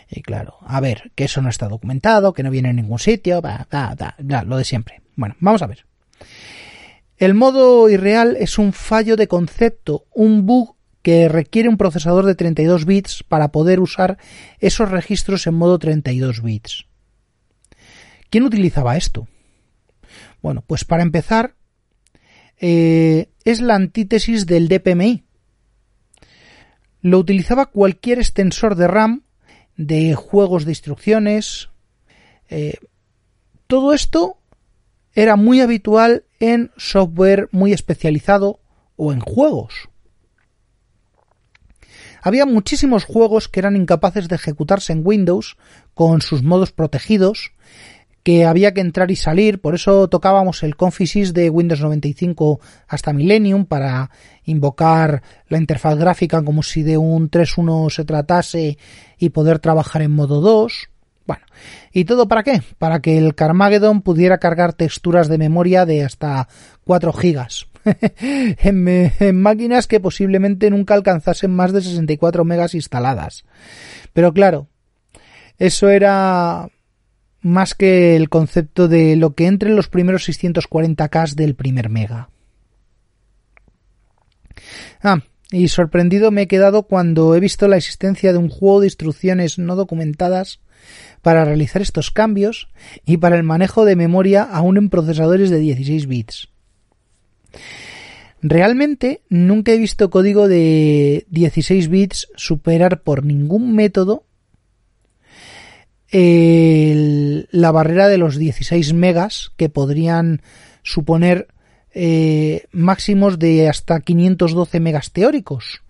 Y 0.09 0.21
claro, 0.21 0.55
a 0.61 0.79
ver, 0.79 1.11
que 1.15 1.25
eso 1.25 1.41
no 1.41 1.49
está 1.49 1.67
documentado, 1.67 2.33
que 2.33 2.43
no 2.43 2.51
viene 2.51 2.69
en 2.69 2.77
ningún 2.77 2.99
sitio, 2.99 3.41
lo 4.45 4.57
de 4.57 4.63
siempre. 4.63 5.01
Bueno, 5.15 5.35
vamos 5.39 5.61
a 5.61 5.67
ver. 5.67 5.85
El 7.17 7.33
modo 7.33 7.89
irreal 7.89 8.35
es 8.39 8.57
un 8.59 8.73
fallo 8.73 9.15
de 9.15 9.27
concepto, 9.27 10.05
un 10.13 10.45
bug 10.45 10.75
que 11.01 11.29
requiere 11.29 11.69
un 11.69 11.77
procesador 11.77 12.25
de 12.25 12.35
32 12.35 12.85
bits 12.85 13.23
para 13.23 13.51
poder 13.51 13.79
usar 13.79 14.17
esos 14.59 14.89
registros 14.89 15.45
en 15.47 15.53
modo 15.53 15.79
32 15.79 16.41
bits. 16.41 16.87
¿Quién 18.29 18.43
utilizaba 18.43 18.97
esto? 18.97 19.27
Bueno, 20.41 20.63
pues 20.65 20.83
para 20.83 21.03
empezar, 21.03 21.55
eh, 22.59 23.29
es 23.43 23.61
la 23.61 23.75
antítesis 23.75 24.45
del 24.45 24.67
DPMI. 24.67 25.23
Lo 27.01 27.19
utilizaba 27.19 27.67
cualquier 27.67 28.19
extensor 28.19 28.75
de 28.75 28.87
RAM, 28.87 29.23
de 29.77 30.15
juegos 30.15 30.65
de 30.65 30.71
instrucciones. 30.71 31.69
Eh, 32.49 32.75
todo 33.67 33.93
esto 33.93 34.37
era 35.13 35.35
muy 35.35 35.61
habitual 35.61 36.25
en 36.39 36.71
software 36.77 37.49
muy 37.51 37.73
especializado 37.73 38.59
o 38.95 39.13
en 39.13 39.19
juegos. 39.19 39.89
Había 42.21 42.47
muchísimos 42.47 43.05
juegos 43.05 43.47
que 43.47 43.59
eran 43.59 43.75
incapaces 43.75 44.27
de 44.27 44.35
ejecutarse 44.35 44.91
en 44.91 45.01
Windows 45.05 45.57
con 45.93 46.21
sus 46.21 46.41
modos 46.41 46.71
protegidos, 46.71 47.51
que 48.25 48.43
había 48.43 48.73
que 48.73 48.81
entrar 48.81 49.11
y 49.11 49.15
salir, 49.15 49.61
por 49.61 49.75
eso 49.75 50.07
tocábamos 50.07 50.63
el 50.63 50.75
Confisys 50.75 51.31
de 51.31 51.51
Windows 51.51 51.81
95 51.81 52.59
hasta 52.88 53.13
Millennium 53.13 53.65
para 53.65 54.09
invocar 54.45 55.21
la 55.47 55.59
interfaz 55.59 55.95
gráfica 55.95 56.43
como 56.43 56.63
si 56.63 56.81
de 56.81 56.97
un 56.97 57.29
3.1 57.29 57.91
se 57.91 58.03
tratase 58.03 58.79
y 59.19 59.29
poder 59.29 59.59
trabajar 59.59 60.01
en 60.01 60.13
modo 60.13 60.41
2. 60.41 60.89
Bueno, 61.27 61.45
¿y 61.93 62.05
todo 62.05 62.27
para 62.27 62.41
qué? 62.41 62.63
Para 62.79 62.99
que 62.99 63.19
el 63.19 63.35
Carmageddon 63.35 64.01
pudiera 64.01 64.39
cargar 64.39 64.73
texturas 64.73 65.27
de 65.27 65.38
memoria 65.38 65.85
de 65.85 66.03
hasta 66.03 66.47
4 66.83 67.13
gigas. 67.13 67.67
en, 68.19 68.88
en, 69.19 69.39
máquinas 69.39 69.85
que 69.85 69.99
posiblemente 69.99 70.71
nunca 70.71 70.95
alcanzasen 70.95 71.51
más 71.51 71.73
de 71.73 71.83
64 71.83 72.43
megas 72.43 72.73
instaladas. 72.73 73.45
Pero 74.13 74.33
claro, 74.33 74.67
eso 75.59 75.89
era 75.89 76.71
más 77.45 77.75
que 77.75 78.15
el 78.15 78.27
concepto 78.27 78.88
de 78.88 79.15
lo 79.15 79.36
que 79.36 79.45
entre 79.45 79.69
en 79.69 79.75
los 79.75 79.88
primeros 79.88 80.27
640K 80.27 81.36
del 81.36 81.53
primer 81.53 81.89
mega. 81.89 82.29
Ah, 85.03 85.19
y 85.51 85.67
sorprendido 85.67 86.31
me 86.31 86.43
he 86.43 86.47
quedado 86.47 86.84
cuando 86.88 87.36
he 87.36 87.39
visto 87.39 87.67
la 87.67 87.77
existencia 87.77 88.31
de 88.31 88.39
un 88.39 88.49
juego 88.49 88.79
de 88.79 88.88
instrucciones 88.88 89.60
no 89.60 89.75
documentadas 89.75 90.60
para 91.21 91.45
realizar 91.45 91.84
estos 91.84 92.10
cambios 92.10 92.67
y 93.05 93.17
para 93.17 93.36
el 93.36 93.43
manejo 93.43 93.86
de 93.86 93.95
memoria 93.95 94.41
aún 94.41 94.77
en 94.77 94.89
procesadores 94.89 95.51
de 95.51 95.60
16 95.60 96.08
bits. 96.08 96.49
Realmente 98.41 99.21
nunca 99.29 99.71
he 99.71 99.77
visto 99.77 100.10
código 100.10 100.47
de 100.47 101.27
16 101.29 101.89
bits 101.89 102.27
superar 102.36 103.03
por 103.03 103.23
ningún 103.23 103.75
método 103.75 104.25
la 106.17 107.71
barrera 107.71 108.08
de 108.08 108.17
los 108.17 108.38
16 108.38 108.93
megas 108.93 109.51
que 109.58 109.67
podrían 109.69 110.41
suponer 110.82 111.47
eh, 111.93 112.65
máximos 112.71 113.39
de 113.39 113.67
hasta 113.67 113.99
512 113.99 114.80
megas 114.80 115.12
teóricos, 115.12 115.82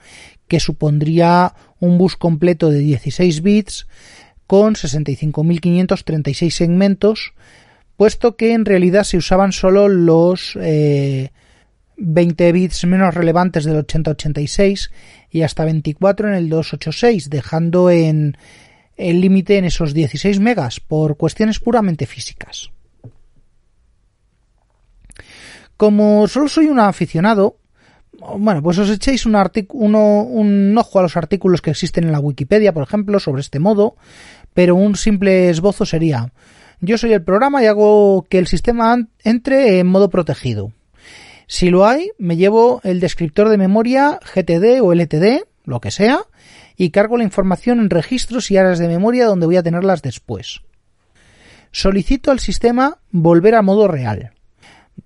que 0.47 0.59
supondría 0.59 1.53
un 1.79 1.97
bus 1.97 2.15
completo 2.15 2.69
de 2.69 2.79
16 2.79 3.41
bits 3.41 3.87
con 4.47 4.75
65.536 4.75 6.49
segmentos, 6.51 7.33
puesto 7.97 8.35
que 8.35 8.53
en 8.53 8.65
realidad 8.65 9.03
se 9.03 9.17
usaban 9.17 9.51
solo 9.51 9.89
los 9.89 10.53
20 10.55 11.27
eh, 11.97 12.51
bits 12.51 12.85
menos 12.85 13.13
relevantes 13.13 13.63
del 13.65 13.77
8086 13.77 14.91
y 15.31 15.41
hasta 15.41 15.65
24 15.65 16.29
en 16.29 16.35
el 16.35 16.49
286, 16.49 17.29
dejando 17.29 17.89
en 17.89 18.37
el 18.97 19.21
límite 19.21 19.57
en 19.57 19.65
esos 19.65 19.93
16 19.93 20.39
megas 20.39 20.79
por 20.79 21.17
cuestiones 21.17 21.59
puramente 21.59 22.05
físicas. 22.05 22.71
Como 25.77 26.27
solo 26.27 26.47
soy 26.47 26.67
un 26.67 26.79
aficionado, 26.79 27.57
bueno, 28.37 28.63
pues 28.63 28.77
os 28.77 28.89
echéis 28.89 29.25
un, 29.25 29.35
un 29.35 30.77
ojo 30.77 30.99
a 30.99 31.01
los 31.01 31.17
artículos 31.17 31.61
que 31.61 31.71
existen 31.71 32.05
en 32.05 32.11
la 32.11 32.19
Wikipedia, 32.19 32.73
por 32.73 32.83
ejemplo, 32.83 33.19
sobre 33.19 33.41
este 33.41 33.59
modo, 33.59 33.95
pero 34.53 34.75
un 34.75 34.95
simple 34.95 35.49
esbozo 35.49 35.85
sería, 35.85 36.31
yo 36.79 36.97
soy 36.97 37.13
el 37.13 37.23
programa 37.23 37.61
y 37.61 37.65
hago 37.65 38.25
que 38.29 38.37
el 38.37 38.47
sistema 38.47 38.97
entre 39.23 39.79
en 39.79 39.87
modo 39.87 40.09
protegido. 40.09 40.71
Si 41.47 41.69
lo 41.69 41.85
hay, 41.85 42.11
me 42.17 42.37
llevo 42.37 42.81
el 42.83 42.99
descriptor 42.99 43.49
de 43.49 43.57
memoria 43.57 44.19
GTD 44.33 44.81
o 44.81 44.93
LTD, 44.93 45.43
lo 45.65 45.79
que 45.79 45.91
sea, 45.91 46.19
y 46.77 46.89
cargo 46.89 47.17
la 47.17 47.23
información 47.23 47.79
en 47.79 47.89
registros 47.89 48.51
y 48.51 48.57
áreas 48.57 48.79
de 48.79 48.87
memoria 48.87 49.25
donde 49.25 49.45
voy 49.45 49.57
a 49.57 49.63
tenerlas 49.63 50.01
después. 50.01 50.61
Solicito 51.71 52.31
al 52.31 52.39
sistema 52.39 52.99
volver 53.11 53.55
a 53.55 53.61
modo 53.61 53.87
real. 53.87 54.31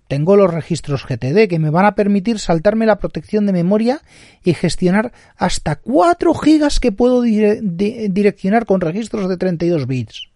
Tengo 0.08 0.36
los 0.36 0.54
registros 0.54 1.06
GTD 1.06 1.48
que 1.48 1.60
me 1.60 1.70
van 1.70 1.86
a 1.86 1.96
permitir 1.96 2.40
saltarme 2.40 2.86
la 2.86 2.98
protección 2.98 3.46
de 3.46 3.54
memoria 3.54 4.02
y 4.44 4.54
gestionar 4.54 5.12
hasta 5.38 5.76
4 5.76 6.34
gigas 6.34 6.80
que 6.80 6.92
puedo 6.92 7.22
direccionar 7.22 8.66
con 8.66 8.82
registros 8.82 9.30
de 9.30 9.38
32 9.38 9.88
bits. 9.88 10.30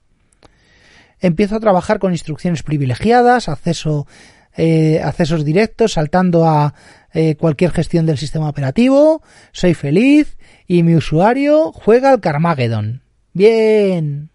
Empiezo 1.19 1.55
a 1.55 1.59
trabajar 1.59 1.99
con 1.99 2.11
instrucciones 2.11 2.63
privilegiadas, 2.63 3.49
acceso, 3.49 4.07
eh, 4.55 5.01
accesos 5.03 5.45
directos, 5.45 5.93
saltando 5.93 6.45
a 6.47 6.73
eh, 7.13 7.35
cualquier 7.35 7.71
gestión 7.71 8.05
del 8.05 8.17
sistema 8.17 8.49
operativo. 8.49 9.21
Soy 9.53 9.73
feliz 9.73 10.37
y 10.73 10.81
mi 10.81 10.95
usuario 10.95 11.71
juega 11.71 12.09
al 12.09 12.19
Carmageddon. 12.19 13.03
Bien. 13.31 14.31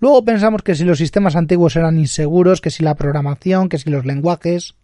Luego 0.00 0.24
pensamos 0.24 0.62
que 0.62 0.74
si 0.74 0.82
los 0.82 0.98
sistemas 0.98 1.36
antiguos 1.36 1.76
eran 1.76 1.96
inseguros, 1.96 2.60
que 2.60 2.70
si 2.70 2.82
la 2.82 2.96
programación, 2.96 3.68
que 3.68 3.78
si 3.78 3.88
los 3.88 4.04
lenguajes. 4.04 4.74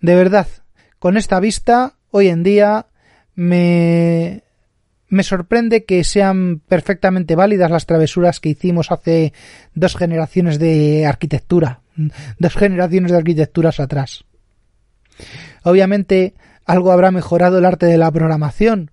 De 0.00 0.16
verdad, 0.16 0.48
con 0.98 1.16
esta 1.16 1.38
vista, 1.38 1.94
hoy 2.10 2.26
en 2.26 2.42
día 2.42 2.86
me, 3.36 4.42
me 5.06 5.22
sorprende 5.22 5.84
que 5.84 6.02
sean 6.02 6.58
perfectamente 6.58 7.36
válidas 7.36 7.70
las 7.70 7.86
travesuras 7.86 8.40
que 8.40 8.48
hicimos 8.48 8.90
hace 8.90 9.32
dos 9.76 9.94
generaciones 9.94 10.58
de 10.58 11.06
arquitectura, 11.06 11.82
dos 12.40 12.56
generaciones 12.56 13.12
de 13.12 13.18
arquitecturas 13.18 13.78
atrás. 13.78 14.24
Obviamente 15.62 16.34
algo 16.64 16.92
habrá 16.92 17.10
mejorado 17.10 17.58
el 17.58 17.64
arte 17.64 17.86
de 17.86 17.98
la 17.98 18.10
programación 18.10 18.90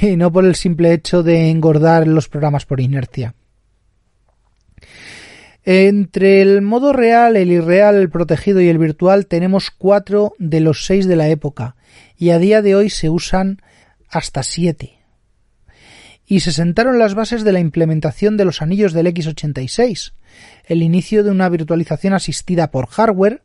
y 0.00 0.16
no 0.16 0.32
por 0.32 0.44
el 0.44 0.54
simple 0.54 0.92
hecho 0.92 1.22
de 1.22 1.50
engordar 1.50 2.06
los 2.06 2.28
programas 2.28 2.66
por 2.66 2.80
inercia. 2.80 3.34
Entre 5.64 6.42
el 6.42 6.62
modo 6.62 6.92
real, 6.92 7.36
el 7.36 7.50
irreal, 7.50 7.96
el 7.96 8.08
protegido 8.08 8.60
y 8.60 8.68
el 8.68 8.78
virtual 8.78 9.26
tenemos 9.26 9.72
cuatro 9.72 10.34
de 10.38 10.60
los 10.60 10.86
seis 10.86 11.08
de 11.08 11.16
la 11.16 11.28
época 11.28 11.74
y 12.16 12.30
a 12.30 12.38
día 12.38 12.62
de 12.62 12.76
hoy 12.76 12.88
se 12.88 13.10
usan 13.10 13.60
hasta 14.08 14.44
siete. 14.44 15.00
Y 16.24 16.40
se 16.40 16.52
sentaron 16.52 16.98
las 16.98 17.14
bases 17.14 17.44
de 17.44 17.52
la 17.52 17.60
implementación 17.60 18.36
de 18.36 18.44
los 18.44 18.62
anillos 18.62 18.92
del 18.92 19.06
x86, 19.08 20.12
el 20.66 20.82
inicio 20.82 21.24
de 21.24 21.30
una 21.30 21.48
virtualización 21.48 22.14
asistida 22.14 22.70
por 22.70 22.86
hardware, 22.86 23.42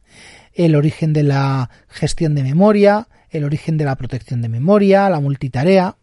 el 0.53 0.75
origen 0.75 1.13
de 1.13 1.23
la 1.23 1.69
gestión 1.87 2.35
de 2.35 2.43
memoria, 2.43 3.07
el 3.31 3.43
origen 3.43 3.77
de 3.77 3.85
la 3.85 3.95
protección 3.95 4.41
de 4.41 4.49
memoria, 4.49 5.09
la 5.09 5.19
multitarea, 5.19 5.95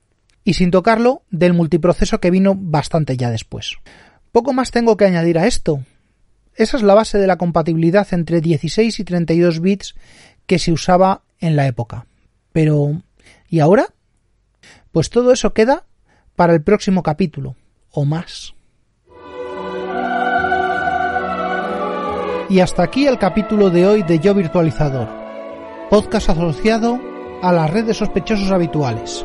y 0.44 0.54
sin 0.54 0.70
tocarlo, 0.70 1.22
del 1.30 1.52
multiproceso 1.52 2.20
que 2.20 2.30
vino 2.30 2.54
bastante 2.56 3.16
ya 3.16 3.30
después. 3.30 3.76
Poco 4.32 4.52
más 4.52 4.70
tengo 4.70 4.96
que 4.96 5.04
añadir 5.04 5.38
a 5.38 5.46
esto, 5.46 5.84
esa 6.58 6.76
es 6.76 6.82
la 6.82 6.94
base 6.94 7.18
de 7.18 7.28
la 7.28 7.38
compatibilidad 7.38 8.06
entre 8.10 8.40
16 8.40 8.98
y 8.98 9.04
32 9.04 9.60
bits 9.60 9.94
que 10.46 10.58
se 10.58 10.72
usaba 10.72 11.22
en 11.38 11.54
la 11.54 11.68
época. 11.68 12.06
Pero, 12.52 13.00
¿y 13.48 13.60
ahora? 13.60 13.86
Pues 14.90 15.08
todo 15.08 15.32
eso 15.32 15.54
queda 15.54 15.84
para 16.34 16.54
el 16.54 16.62
próximo 16.62 17.04
capítulo, 17.04 17.54
o 17.92 18.04
más. 18.04 18.54
Y 22.50 22.58
hasta 22.58 22.82
aquí 22.82 23.06
el 23.06 23.18
capítulo 23.18 23.70
de 23.70 23.86
hoy 23.86 24.02
de 24.02 24.18
Yo 24.18 24.34
Virtualizador, 24.34 25.08
podcast 25.90 26.30
asociado 26.30 27.07
a 27.42 27.52
la 27.52 27.66
red 27.66 27.84
de 27.84 27.94
sospechosos 27.94 28.50
habituales. 28.50 29.24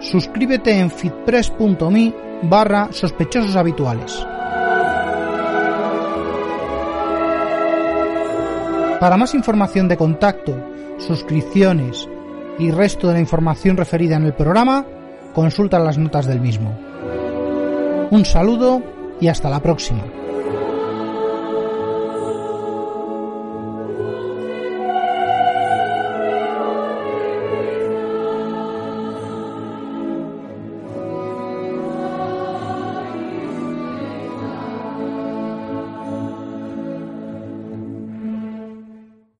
Suscríbete 0.00 0.78
en 0.78 0.90
fitpress.me 0.90 2.14
barra 2.42 2.88
sospechosos 2.92 3.56
habituales. 3.56 4.26
Para 8.98 9.16
más 9.16 9.34
información 9.34 9.88
de 9.88 9.96
contacto, 9.96 10.54
suscripciones 10.98 12.08
y 12.58 12.70
resto 12.70 13.08
de 13.08 13.14
la 13.14 13.20
información 13.20 13.76
referida 13.76 14.16
en 14.16 14.24
el 14.24 14.34
programa, 14.34 14.84
consulta 15.32 15.78
las 15.78 15.96
notas 15.96 16.26
del 16.26 16.40
mismo. 16.40 16.78
Un 18.10 18.24
saludo 18.24 18.82
y 19.20 19.28
hasta 19.28 19.48
la 19.48 19.60
próxima. 19.60 20.19